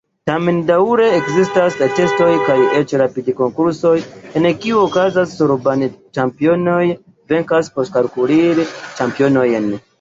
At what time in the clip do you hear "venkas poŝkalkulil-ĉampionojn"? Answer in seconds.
7.35-9.73